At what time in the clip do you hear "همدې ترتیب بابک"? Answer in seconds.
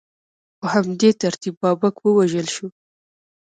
0.73-1.95